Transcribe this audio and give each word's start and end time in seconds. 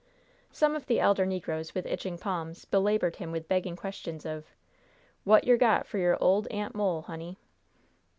Some 0.51 0.75
of 0.75 0.87
the 0.87 0.99
elder 0.99 1.27
negroes, 1.27 1.75
with 1.75 1.85
"itching 1.85 2.17
palms," 2.17 2.65
belabored 2.65 3.17
him 3.17 3.31
with 3.31 3.47
begging 3.47 3.75
questions 3.75 4.25
of 4.25 4.45
"Wot 5.25 5.43
yer 5.43 5.57
got 5.57 5.85
fur 5.85 5.99
yer 5.99 6.17
ole 6.19 6.47
Aunt 6.49 6.73
Mole, 6.73 7.03
honey?" 7.03 7.37